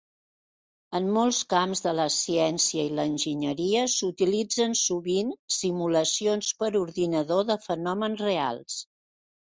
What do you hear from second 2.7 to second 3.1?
i